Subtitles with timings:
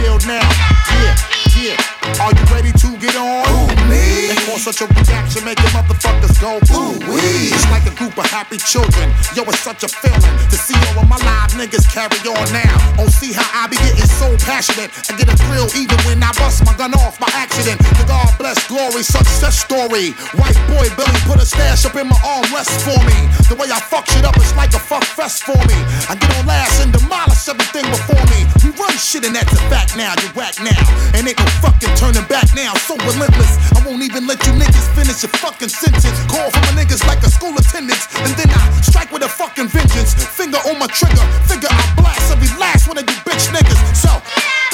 [0.00, 0.48] build now.
[0.90, 1.16] Yeah,
[1.56, 2.01] yeah.
[2.20, 3.46] Are you ready to get on?
[3.46, 4.30] Ooh, me.
[4.30, 7.54] And for such a reaction, making motherfuckers go ooh wee.
[7.54, 9.10] It's like a group of happy children.
[9.34, 12.74] Yo, it's such a feeling to see all of my live niggas carry on now.
[12.98, 14.90] Oh, see how I be getting so passionate.
[15.10, 17.78] I get a thrill even when I bust my gun off by accident.
[17.78, 20.12] The God bless glory, success story.
[20.38, 23.18] White boy Billy put a stash up in my armrest for me.
[23.46, 25.78] The way I fuck shit up, it's like a fuck fest for me.
[26.10, 28.46] I get on last and demolish everything before me.
[28.64, 30.14] We run shit and that's a fact now.
[30.18, 30.82] You whack now.
[31.14, 32.74] And ain't no fucking turning back now.
[32.74, 33.58] So relentless.
[33.76, 36.08] I won't even let you niggas finish your fucking sentence.
[36.28, 38.08] Call for my niggas like a school attendance.
[38.22, 40.14] And then I strike with a fucking vengeance.
[40.14, 41.24] Finger on my trigger.
[41.48, 43.80] Figure I blast every last one of you bitch niggas.
[43.96, 44.10] So,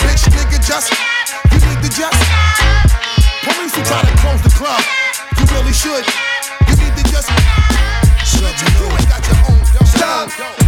[0.05, 0.93] bitch nigga, just.
[1.53, 2.21] You need to just.
[3.45, 4.83] Police who try to close the club.
[5.39, 6.05] You really should.
[6.69, 7.29] You need to just.
[8.29, 9.87] Shut you, ain't got your own.
[9.87, 10.68] Stop.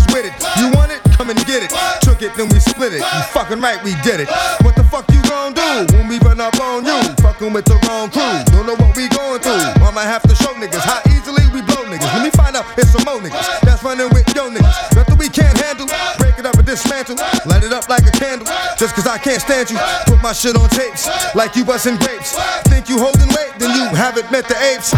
[0.00, 0.34] Niggas is with it.
[0.58, 1.00] You want it?
[1.16, 1.70] Come and get it.
[2.02, 3.00] Took it, then we split it.
[3.00, 4.28] You fucking right, we did it.
[4.62, 7.00] What the fuck you gon' do when we run up on you?
[7.20, 9.60] Fucking with the wrong crew, don't know what we going through.
[9.84, 12.10] I'ma have to show niggas how easily we blow niggas.
[12.14, 14.96] Let me find out if some more niggas that's running with yo niggas.
[14.96, 15.86] Nothing we can't handle.
[16.18, 17.16] Break it up and dismantle.
[17.46, 18.46] Light it up like a candle.
[18.78, 19.78] Just cause I can't stand you.
[20.06, 22.36] Put my shit on tapes like you busting grapes.
[22.68, 24.92] Think you holding weight, then you haven't met the apes.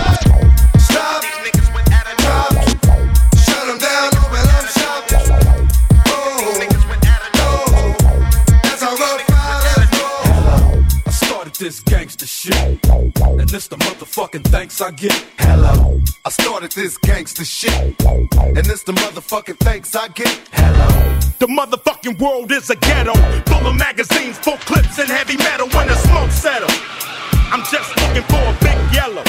[0.78, 1.22] Stop.
[1.22, 2.62] Drop.
[2.62, 2.71] Shut
[13.52, 15.12] this the motherfucking thanks I get.
[15.36, 16.00] Hello.
[16.24, 17.74] I started this gangster shit.
[18.00, 20.40] And it's the motherfucking thanks I get.
[20.52, 21.20] Hello.
[21.38, 23.12] The motherfucking world is a ghetto,
[23.44, 25.68] full of magazines, full clips, and heavy metal.
[25.68, 26.70] When the smoke settle,
[27.52, 29.24] I'm just looking for a big yellow.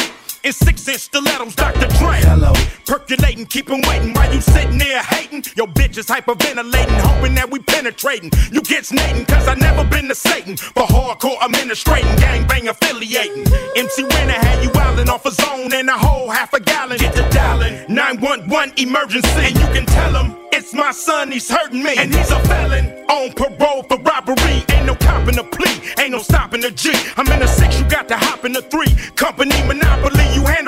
[0.45, 1.87] In six inch stilettos, Dr.
[1.97, 2.21] Dre.
[2.21, 2.52] Hello.
[2.85, 5.43] Percolating, keep waiting while you sitting there hating.
[5.55, 8.29] Your bitch is hyperventilating, hoping that we penetrating.
[8.51, 10.57] You get snating, cause I never been to Satan.
[10.57, 13.45] For hardcore administrating, gangbang affiliating.
[13.75, 16.97] MC Renner had you wildin' off a zone and a whole half a gallon.
[16.97, 19.29] Get the dialing, 911 emergency.
[19.35, 21.95] And you can tell him it's my son, he's hurting me.
[21.97, 24.63] And he's a felon on parole for robbery.
[24.71, 26.91] Ain't no copping a plea, ain't no stopping the G.
[27.17, 28.93] I'm in a six, you got to hop in the three.
[29.15, 30.22] Company monopoly,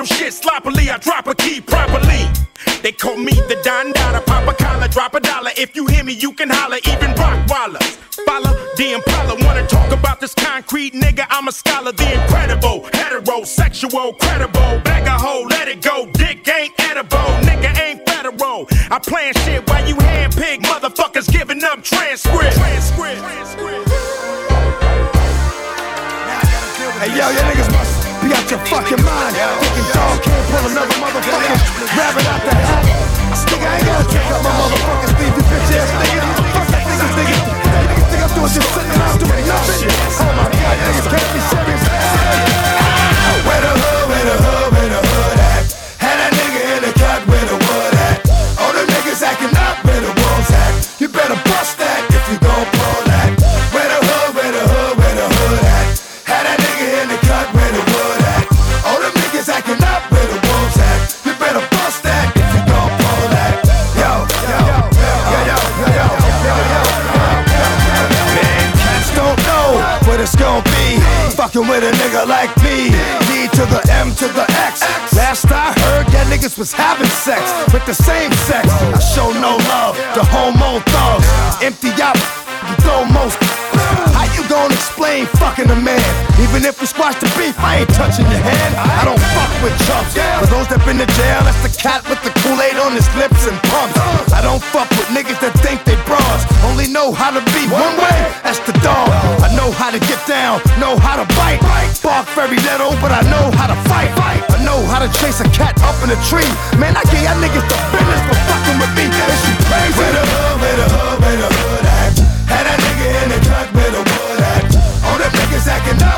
[0.05, 0.89] handle shit sloppily.
[0.89, 2.27] I drop a key properly.
[2.81, 5.51] They call me the Don Dada, pop a collar, drop a dollar.
[5.57, 7.97] If you hear me, you can holler, even rock Rockwallers.
[8.25, 11.25] Follow the Impala, wanna talk about this concrete nigga?
[11.29, 14.81] I'm a scholar, the incredible, heterosexual, credible.
[14.83, 16.05] Bag a hoe, let it go.
[16.13, 18.67] Dick ain't edible, nigga ain't federal.
[18.91, 22.55] I plan shit while you handpick motherfuckers giving up transcript.
[22.55, 23.21] transcript.
[26.99, 29.35] Hey yo, your niggas must be out your fucking mind.
[29.37, 32.85] Fucking dog can't pull another motherfucking rabbit out the hat.
[33.45, 36.24] Nigga, I ain't gonna take up my motherfucking you bitch ass nigga.
[70.25, 70.97] It's gon' be.
[71.37, 72.89] Fucking with a nigga like me.
[73.29, 74.81] D to the M to the X.
[75.13, 78.65] Last I heard, that niggas was having sex with the same sex.
[78.65, 81.29] I show no love to homo thugs.
[81.61, 83.37] Empty out, you throw most.
[84.17, 86.01] How you gonna explain fucking a man?
[86.41, 88.73] Even if we squash the beef, I ain't touching your hand.
[88.75, 90.17] I don't fuck with chumps.
[90.41, 93.45] For those that been to jail, that's the cat with the Kool-Aid on his lips
[93.45, 93.99] and pumps.
[94.33, 96.47] I don't fuck with niggas that think they bras.
[96.65, 99.14] Only know how to be one way, that's the dog
[100.59, 101.59] don't know how to bite.
[102.03, 104.11] Bark very little, but I know how to fight.
[104.15, 106.47] I know how to chase a cat up in a tree.
[106.79, 109.05] Man, I get y'all niggas the business for fucking with me.
[109.09, 109.99] And she crazy.
[109.99, 112.13] Where the hood, where the hood, where the hood at?
[112.47, 114.63] Had a nigga in the truck Where the wood at.
[115.03, 116.14] All the niggas acting up.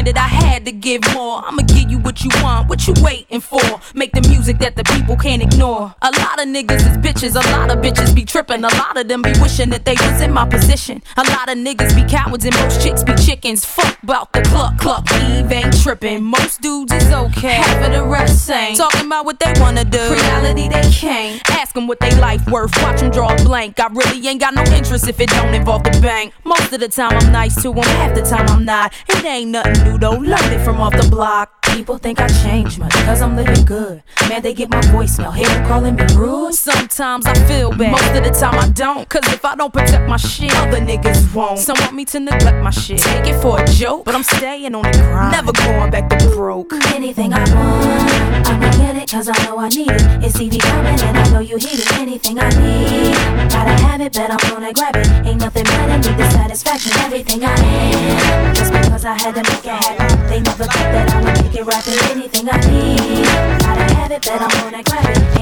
[0.00, 1.42] Granted, I had to give more.
[1.44, 3.60] I'ma give you what you want, what you waiting for.
[3.94, 5.94] Make the music that the people can't ignore.
[6.02, 8.64] A lot of niggas is bitches, a lot of bitches be tripping.
[8.64, 11.02] A lot of them be wishing that they was in my position.
[11.16, 13.64] A lot of niggas be cowards and most chicks be chickens.
[13.64, 16.22] Fuck about the cluck cluck, Eve ain't tripping.
[16.22, 18.76] Most dudes is okay, half of the rest ain't.
[18.76, 21.40] Talking about what they wanna do, reality they can't.
[21.50, 23.78] Ask them what they life worth, watch them draw a blank.
[23.78, 26.32] I really ain't got no interest if it don't involve the bank.
[26.44, 28.92] Most of the time I'm nice to them, half the time I'm not.
[29.08, 31.59] It ain't nothing new though, learned it from off the block.
[31.74, 34.02] People think I changed much, cause I'm living good.
[34.28, 36.54] Man, they get my voicemail, hear them calling me rude.
[36.54, 39.08] Sometimes I feel bad, most of the time I don't.
[39.08, 41.58] Cause if I don't protect my shit, other niggas won't.
[41.58, 44.74] Some want me to neglect my shit, take it for a joke, but I'm staying
[44.74, 45.32] on the grind.
[45.32, 46.72] Never going back to broke.
[46.94, 50.02] Anything I want, I'ma get it, cause I know I need it.
[50.24, 51.92] It's TV coming, and I know you heat it.
[51.98, 53.14] Anything I need,
[53.50, 55.06] gotta have it, bet I'm gonna grab it.
[55.26, 58.54] Ain't nothing better, need the satisfaction, everything I am.
[58.54, 61.54] Just because I had to make it happen, they never thought that I would make
[61.54, 61.94] it rapping.
[62.10, 63.24] Anything I need,
[63.60, 65.39] gotta have it, bet I'm gonna grab it.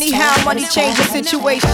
[0.00, 1.68] Funny how money changes situation.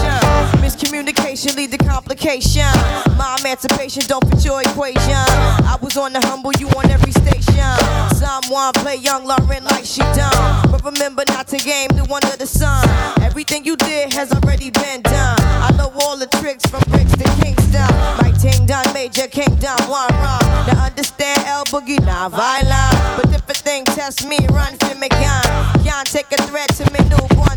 [0.59, 2.67] Miscommunication lead to complication.
[3.15, 5.23] My emancipation don't fit your equation.
[5.63, 7.71] I was on the humble, you on every station.
[8.19, 10.69] Someone play young Lauryn like she done.
[10.69, 12.83] But remember not to game the one of the sun.
[13.21, 15.39] Everything you did has already been done.
[15.39, 17.87] I know all the tricks from bricks to Kingston.
[18.19, 20.43] My ting done, major kingdom, one wrong.
[20.67, 22.91] Now understand El Boogie, not violent.
[23.15, 25.47] But if a thing test me, run for me, gun.
[25.87, 27.56] Can't take a threat to me newborn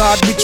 [0.00, 0.32] God we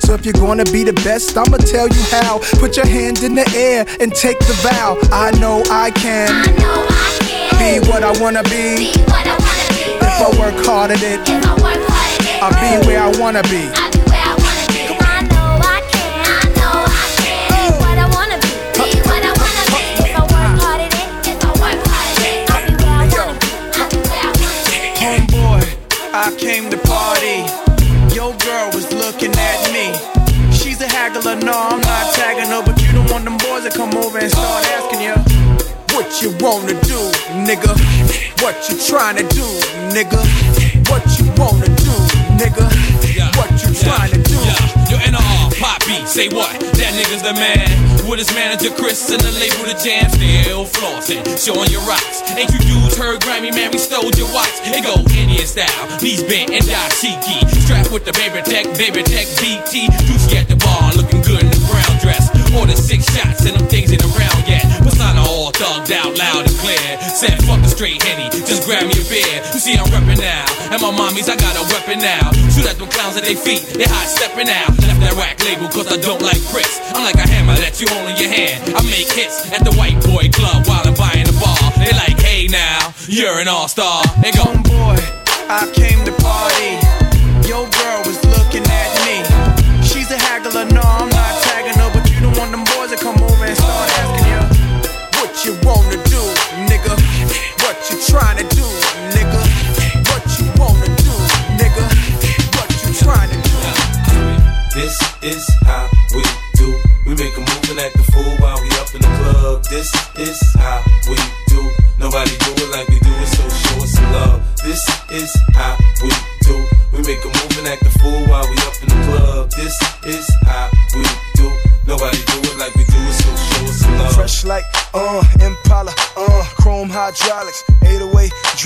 [0.00, 2.38] So if you're gonna be the best, I'ma tell you how.
[2.58, 4.96] Put your hand in the air and take the vow.
[5.12, 7.80] I know I can I know I can.
[7.82, 8.92] be what I wanna be.
[8.92, 9.96] Be what I wanna be.
[10.06, 13.00] If I work hard at it, If I work hard at it, I'll be where
[13.02, 13.68] I wanna be.
[13.74, 14.82] I'll be where I wanna be.
[15.00, 16.24] I know I can.
[16.26, 17.48] I know I can.
[17.52, 18.50] Be what I wanna be.
[18.78, 19.82] Be what I wanna be.
[20.04, 22.96] If I work hard at it, if I work hard at it, I'll be where
[22.96, 23.72] I wanna be.
[23.76, 24.80] I'll be where I wanna be.
[25.02, 25.62] Homeboy,
[26.14, 27.38] I came to party.
[28.14, 28.70] Your girl
[31.26, 33.70] She's a haggler, no, I'm not tagging her, but you don't want them boys to
[33.76, 35.14] come over and start asking you.
[35.90, 37.00] What you wanna do,
[37.42, 37.72] nigga?
[38.42, 39.42] What you trying to do,
[39.90, 40.22] nigga?
[40.88, 41.94] What you wanna do,
[42.38, 42.66] nigga?
[43.36, 44.38] What you trying to do?
[44.38, 46.52] Yeah, yo, NR, Pop B, say what?
[46.78, 47.86] That nigga's the man.
[48.06, 52.22] With his manager Chris and the label The Jam, still flossing, showing your rocks.
[52.38, 54.52] Ain't you dudes heard Grammy, man, we stole your watch.
[54.62, 57.42] It go Indian style, knees bent and dashiki.
[57.66, 59.88] Strapped with the baby tech, baby tech BT.
[60.06, 61.05] Juicy at the bar, looking
[62.56, 64.64] More than six shots and them things ain't around yet.
[64.80, 66.80] Persona all thugged out loud and clear.
[67.04, 69.36] Said fuck a straight henny, just grab me a beer.
[69.52, 72.32] You see I'm reppin' now, and my mommies I got a weapon now.
[72.48, 74.72] Shoot at them clowns at their feet, they hot stepping out.
[74.88, 76.80] Left that rack label cause I don't like Chris.
[76.96, 78.72] I'm like a hammer that you hold in your hand.
[78.72, 81.60] I make hits at the white boy club while I'm buying a bar.
[81.76, 84.00] They like, hey now, you're an all star.
[84.24, 84.96] They go, Homeboy,
[85.52, 86.80] I came to party.
[87.44, 88.05] Your girl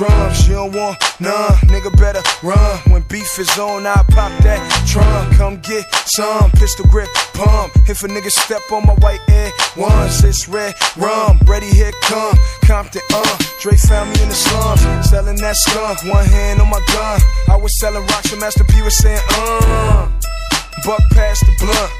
[0.01, 0.49] drums.
[0.49, 2.79] You don't want none, nigga better run.
[2.89, 5.37] When beef is on, I pop that trunk.
[5.37, 7.73] Come get some pistol grip pump.
[7.87, 11.39] If a nigga step on my white air once, it's red rum.
[11.45, 13.37] Ready, here come Compton, uh.
[13.61, 16.03] Dre found me in the slums, selling that skunk.
[16.09, 17.21] One hand on my gun.
[17.49, 20.09] I was selling rocks, and Master P was saying, uh.
[20.87, 22.00] Buck past the blunt.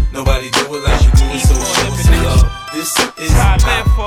[0.13, 2.43] Nobody do it like you do it, so show us some love.
[2.73, 3.55] This is how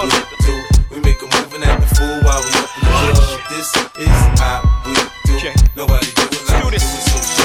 [0.03, 0.11] we
[0.45, 0.63] do.
[0.91, 3.41] We make a move and act the fool while we up in the club.
[3.49, 4.93] This is how we
[5.25, 5.51] do.
[5.75, 7.44] Nobody do it like we do it, so show us some love.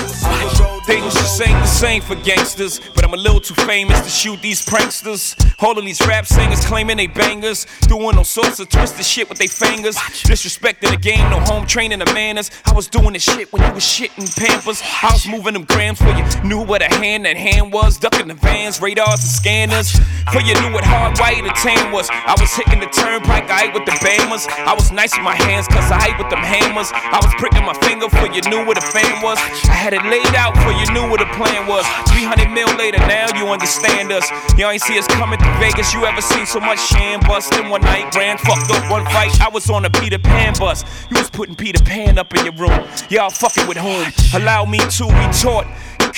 [1.42, 5.40] Ain't the same for gangsters, but I'm a little too famous to shoot these pranksters.
[5.64, 9.38] All of these rap singers claiming they bangers, doing all sorts of twisted shit with
[9.38, 9.96] their fingers.
[9.96, 12.52] Disrespecting the game, no home training the manners.
[12.66, 14.82] I was doing this shit when you was shitting pampers.
[14.84, 18.28] I was moving them grams for you knew what a hand that hand was, ducking
[18.28, 19.92] the vans, radars and scanners.
[20.34, 22.10] For you knew what hard white and tan was.
[22.12, 24.46] I was hitting the turnpike, I ate with the bammers.
[24.68, 26.92] I was nice with my hands, cause I ate with them hammers.
[26.94, 29.40] I was pricking my finger for you knew what a fame was.
[29.72, 31.86] I had it laid out for you knew what the plan was.
[32.10, 34.30] 300 mil later, now you understand us.
[34.58, 35.94] Y'all ain't see us coming to Vegas.
[35.94, 38.14] You ever seen so much sham bust in one night?
[38.16, 39.40] Ran fucked up one fight.
[39.42, 40.84] I was on a Peter Pan bus.
[41.10, 42.88] You was putting Peter Pan up in your room.
[43.10, 44.06] Y'all fucking with whom?
[44.42, 45.68] Allow me to retort.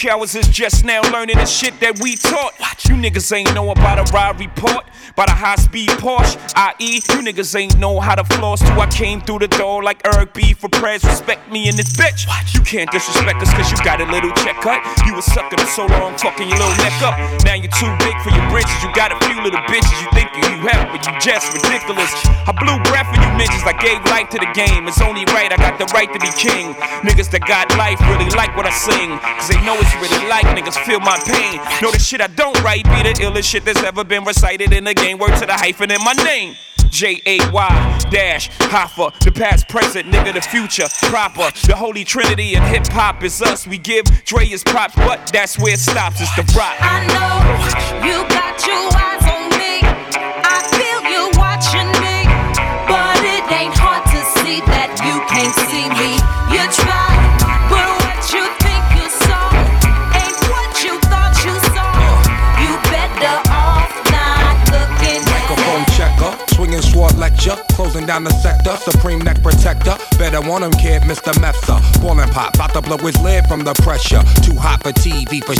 [0.02, 2.58] Cowards is just now learning the shit that we taught.
[2.90, 6.98] You niggas ain't know about a ride report, about a high speed Porsche, i.e.
[7.06, 10.34] You niggas ain't know how to floss till I came through the door like Eric
[10.34, 11.06] B for prayers.
[11.06, 12.26] Respect me in this bitch.
[12.58, 14.82] You can't disrespect us cause you got a little check cut.
[15.06, 17.14] You was sucking for so long, fucking your little neck up.
[17.46, 18.74] Now you're too big for your britches.
[18.82, 22.10] You got a few little bitches you think you, have, but you just ridiculous.
[22.50, 23.62] I blew breath for you bitches.
[23.70, 24.90] I gave life to the game.
[24.90, 26.74] It's only right, I got the right to be king.
[27.06, 29.14] Niggas that got life really like what I sing.
[29.38, 31.60] Cause they know it's really like niggas feel my pain.
[31.82, 34.84] Know the shit I don't write be the illest shit that's ever been recited in
[34.84, 35.18] the game.
[35.18, 36.56] Word to the hyphen in my name.
[36.90, 41.50] J A Y dash Hova, the past, present, nigga, the future proper.
[41.66, 43.66] The holy trinity and hip hop is us.
[43.66, 46.20] We give Dre his props, but that's where it stops.
[46.20, 46.76] It's the rock.
[46.80, 49.11] I know you got your
[67.42, 69.98] sword closing down the sector, supreme neck protector.
[70.18, 71.34] Better want him, kid, Mr.
[71.42, 71.80] Mepsa.
[72.02, 74.22] Ballin' pop, about to blow his lid from the pressure.
[74.44, 75.56] Too hot for TV for.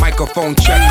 [0.00, 0.85] Microphone checker, swinging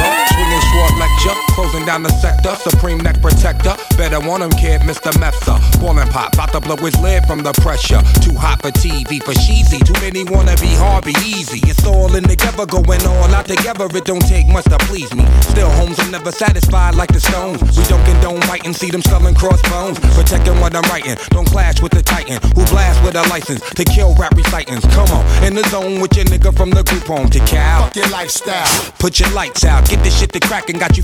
[1.26, 3.76] lecture, closing down the sector, supreme neck protector.
[3.98, 5.12] Better want him, kid, Mr.
[5.20, 5.60] Mepsa.
[5.80, 8.02] Ballin' pop, about to blow his lid from the pressure.
[8.22, 9.80] Too hot for TV for cheesy.
[9.80, 11.60] Too many wanna be hard, be easy.
[11.64, 13.86] It's all in together, going all out together.
[13.86, 15.26] It don't take much to please me.
[15.42, 17.62] Still, homes are never satisfied like the stones.
[17.62, 20.00] We joking, don't condone fighting, see them selling crossbones.
[20.16, 23.84] Protecting what I'm writing, don't clash with the titan who blast with a license to
[23.86, 24.86] kill rap recitants.
[24.94, 27.86] Come on, in the zone with your nigga from the group home to Cal.
[27.86, 28.92] Fuck your lifestyle.
[29.00, 31.04] Put your lights out, get this shit to crackin', got you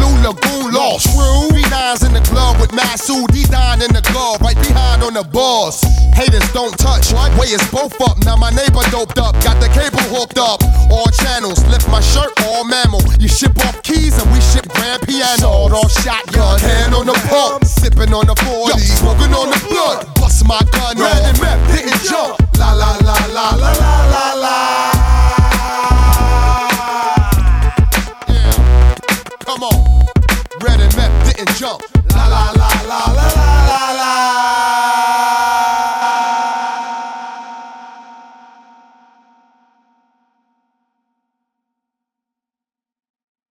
[0.01, 1.13] blue lagoon lost.
[1.13, 1.49] True.
[1.53, 5.13] Three nines in the club with Masood, he dying in the guard, right behind on
[5.13, 5.81] the balls.
[6.17, 7.13] Haters don't touch.
[7.37, 8.17] Way is both up.
[8.25, 9.37] Now my neighbor doped up.
[9.45, 10.61] Got the cable hooked up.
[10.89, 11.63] All channels.
[11.69, 13.01] Lift my shirt, all mammal.
[13.19, 15.69] You ship off keys and we ship grand piano.
[15.69, 16.59] Sawed off shotgun.
[16.59, 17.63] Hand on the pump.
[17.65, 18.73] Sipping on the 40.
[18.73, 20.07] Yo, smoking on the blood.
[20.15, 20.97] Bust my gun